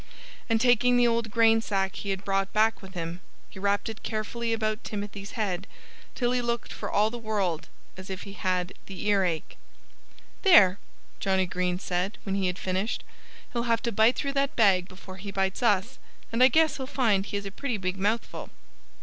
And 0.49 0.59
taking 0.59 0.97
the 0.97 1.05
old 1.05 1.29
grain 1.29 1.61
sack 1.61 1.97
he 1.97 2.09
had 2.09 2.25
brought 2.25 2.51
back 2.53 2.81
with 2.81 2.95
him, 2.95 3.19
he 3.51 3.59
wrapped 3.59 3.87
it 3.87 4.01
carefully 4.01 4.51
around 4.51 4.83
Timothy's 4.83 5.33
head, 5.33 5.67
till 6.15 6.31
he 6.31 6.41
looked 6.41 6.73
for 6.73 6.89
all 6.89 7.11
the 7.11 7.19
world 7.19 7.67
as 7.95 8.09
if 8.09 8.23
he 8.23 8.33
had 8.33 8.73
the 8.87 9.05
earache. 9.05 9.57
"There!" 10.41 10.79
Johnnie 11.19 11.45
Green 11.45 11.77
said, 11.77 12.17
when 12.23 12.33
he 12.33 12.47
had 12.47 12.57
finished. 12.57 13.03
"He'll 13.53 13.69
have 13.69 13.83
to 13.83 13.91
bite 13.91 14.15
through 14.15 14.33
that 14.33 14.55
bag 14.55 14.87
before 14.87 15.17
he 15.17 15.29
bites 15.31 15.61
us; 15.61 15.99
and 16.31 16.41
I 16.41 16.47
guess 16.47 16.77
he'll 16.77 16.87
find 16.87 17.23
he 17.23 17.35
has 17.37 17.45
a 17.45 17.51
pretty 17.51 17.77
big 17.77 17.99
mouthful." 17.99 18.49